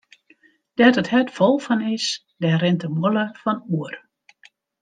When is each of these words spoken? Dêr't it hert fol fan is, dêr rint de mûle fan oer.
Dêr't 0.77 0.99
it 1.01 1.11
hert 1.13 1.29
fol 1.37 1.55
fan 1.65 1.81
is, 1.95 2.05
dêr 2.41 2.59
rint 2.63 2.81
de 2.83 2.89
mûle 2.99 3.23
fan 3.41 3.59
oer. 3.77 3.93